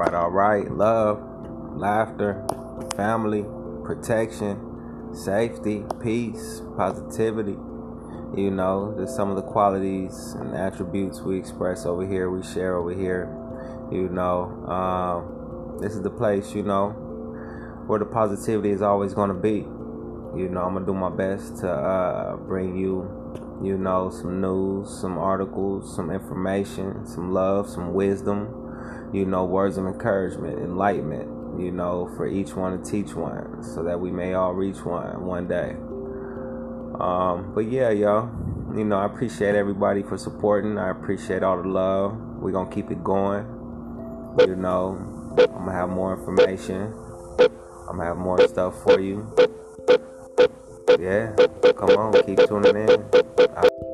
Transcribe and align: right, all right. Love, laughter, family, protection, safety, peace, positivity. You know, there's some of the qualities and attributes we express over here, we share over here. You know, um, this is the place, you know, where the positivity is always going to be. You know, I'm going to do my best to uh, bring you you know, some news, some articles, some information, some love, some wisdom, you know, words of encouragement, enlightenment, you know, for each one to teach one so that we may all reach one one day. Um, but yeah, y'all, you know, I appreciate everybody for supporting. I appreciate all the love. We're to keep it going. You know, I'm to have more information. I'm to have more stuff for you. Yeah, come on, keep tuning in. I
right, 0.00 0.14
all 0.14 0.30
right. 0.30 0.70
Love, 0.70 1.22
laughter, 1.76 2.42
family, 2.96 3.44
protection, 3.84 5.12
safety, 5.12 5.84
peace, 6.02 6.62
positivity. 6.74 7.58
You 8.34 8.50
know, 8.50 8.94
there's 8.96 9.14
some 9.14 9.28
of 9.28 9.36
the 9.36 9.42
qualities 9.42 10.32
and 10.38 10.54
attributes 10.54 11.20
we 11.20 11.36
express 11.36 11.84
over 11.84 12.06
here, 12.06 12.30
we 12.30 12.42
share 12.42 12.76
over 12.76 12.94
here. 12.94 13.28
You 13.92 14.08
know, 14.08 14.44
um, 14.72 15.78
this 15.82 15.94
is 15.94 16.02
the 16.02 16.10
place, 16.10 16.54
you 16.54 16.62
know, 16.62 16.90
where 17.86 17.98
the 17.98 18.06
positivity 18.06 18.70
is 18.70 18.80
always 18.80 19.12
going 19.12 19.28
to 19.28 19.34
be. 19.34 19.66
You 20.38 20.48
know, 20.48 20.62
I'm 20.62 20.72
going 20.72 20.86
to 20.86 20.92
do 20.92 20.94
my 20.94 21.10
best 21.10 21.58
to 21.58 21.70
uh, 21.70 22.36
bring 22.36 22.74
you 22.76 23.16
you 23.62 23.76
know, 23.76 24.08
some 24.08 24.40
news, 24.40 24.88
some 24.88 25.18
articles, 25.18 25.94
some 25.94 26.10
information, 26.10 27.06
some 27.06 27.30
love, 27.30 27.68
some 27.68 27.92
wisdom, 27.92 28.69
you 29.12 29.24
know, 29.24 29.44
words 29.44 29.76
of 29.76 29.86
encouragement, 29.86 30.58
enlightenment, 30.58 31.60
you 31.60 31.70
know, 31.70 32.10
for 32.16 32.26
each 32.26 32.54
one 32.54 32.80
to 32.80 32.90
teach 32.90 33.14
one 33.14 33.62
so 33.62 33.82
that 33.82 33.98
we 33.98 34.10
may 34.10 34.34
all 34.34 34.54
reach 34.54 34.84
one 34.84 35.24
one 35.24 35.48
day. 35.48 35.76
Um, 37.00 37.52
but 37.54 37.70
yeah, 37.70 37.90
y'all, 37.90 38.30
you 38.76 38.84
know, 38.84 38.98
I 38.98 39.06
appreciate 39.06 39.54
everybody 39.54 40.02
for 40.02 40.18
supporting. 40.18 40.78
I 40.78 40.90
appreciate 40.90 41.42
all 41.42 41.60
the 41.60 41.68
love. 41.68 42.16
We're 42.40 42.52
to 42.68 42.74
keep 42.74 42.90
it 42.90 43.02
going. 43.02 43.46
You 44.38 44.54
know, 44.54 44.98
I'm 45.54 45.66
to 45.66 45.72
have 45.72 45.88
more 45.88 46.14
information. 46.14 46.94
I'm 47.88 47.98
to 47.98 48.04
have 48.04 48.16
more 48.16 48.46
stuff 48.46 48.82
for 48.82 49.00
you. 49.00 49.26
Yeah, 50.98 51.34
come 51.72 51.90
on, 51.90 52.12
keep 52.24 52.38
tuning 52.46 52.76
in. 52.76 53.04
I 53.56 53.89